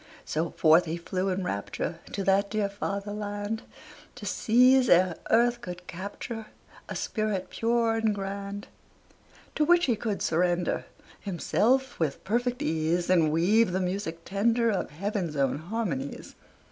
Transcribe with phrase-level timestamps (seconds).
[0.25, 3.61] So forth he flew in rapture To that dear father land,
[4.15, 6.47] To seize ere earth could capture
[6.89, 8.67] A spirit pure and grand,
[9.53, 10.85] To which he could surrender
[11.19, 16.33] Himself with perfect ease, And weave the music tender, Of heaven's own harmonies.